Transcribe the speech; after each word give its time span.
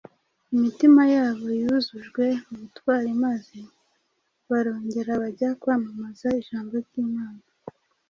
Imitima 0.55 1.01
yabo 1.15 1.45
yuzujwe 1.61 2.25
ubutwari 2.51 3.11
maze 3.23 3.57
barongera 4.49 5.11
bajya 5.21 5.49
kwamamaza 5.61 6.27
ijambo 6.41 6.73
ry’Imana 6.85 7.43